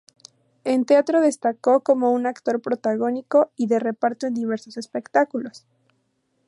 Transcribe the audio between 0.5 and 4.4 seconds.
En teatro se destacó como un actor protagónico y de reparto en